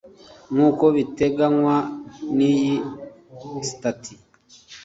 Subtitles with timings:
[0.53, 1.75] nkuko biteganywa
[2.35, 2.75] n iyi
[3.67, 4.13] sitati